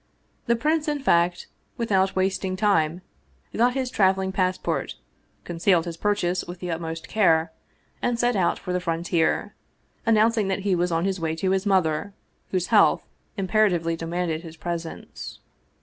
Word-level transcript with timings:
The 0.47 0.55
prince, 0.55 0.87
in 0.87 0.97
fact, 0.99 1.45
without 1.77 2.15
wasting 2.15 2.55
time 2.55 3.03
got 3.55 3.75
his 3.75 3.91
trav 3.91 4.15
eling 4.15 4.33
passport, 4.33 4.95
concealed 5.43 5.85
his 5.85 5.95
purchase 5.95 6.43
with 6.43 6.57
the 6.59 6.71
utmost 6.71 7.07
care, 7.07 7.51
and 8.01 8.17
set 8.17 8.35
out 8.35 8.57
for 8.57 8.73
the 8.73 8.79
frontier, 8.79 9.53
announcing 10.03 10.47
that 10.47 10.61
he 10.61 10.73
was 10.73 10.91
on 10.91 11.05
his 11.05 11.19
way 11.19 11.35
to 11.35 11.51
his 11.51 11.67
mother, 11.67 12.15
whose 12.49 12.69
health 12.73 13.05
imperatively 13.37 13.95
demanded 13.95 14.41
his 14.41 14.57
presence. 14.57 15.37